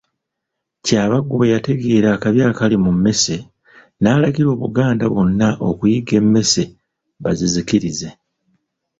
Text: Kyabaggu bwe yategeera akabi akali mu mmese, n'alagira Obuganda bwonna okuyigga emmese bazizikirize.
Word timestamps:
Kyabaggu 0.85 1.33
bwe 1.37 1.51
yategeera 1.53 2.07
akabi 2.15 2.39
akali 2.51 2.75
mu 2.83 2.91
mmese, 2.95 3.35
n'alagira 4.01 4.47
Obuganda 4.55 5.03
bwonna 5.11 5.47
okuyigga 5.69 6.13
emmese 6.21 6.63
bazizikirize. 7.23 8.09